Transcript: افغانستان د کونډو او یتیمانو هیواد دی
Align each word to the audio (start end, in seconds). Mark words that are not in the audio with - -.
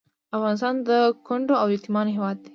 افغانستان 0.37 0.75
د 0.89 0.89
کونډو 1.25 1.53
او 1.61 1.67
یتیمانو 1.75 2.13
هیواد 2.15 2.37
دی 2.43 2.49